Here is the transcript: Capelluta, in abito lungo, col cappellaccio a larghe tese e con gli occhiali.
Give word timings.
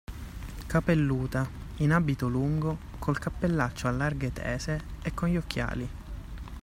Capelluta, 0.65 1.47
in 1.75 1.91
abito 1.91 2.27
lungo, 2.27 2.75
col 2.97 3.19
cappellaccio 3.19 3.87
a 3.87 3.91
larghe 3.91 4.33
tese 4.33 4.81
e 5.03 5.13
con 5.13 5.27
gli 5.29 5.37
occhiali. 5.37 5.89